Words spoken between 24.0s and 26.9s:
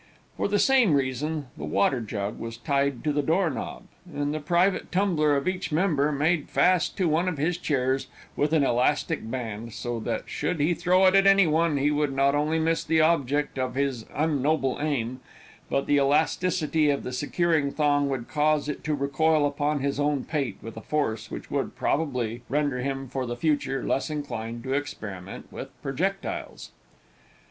inclined to experiment in projectiles.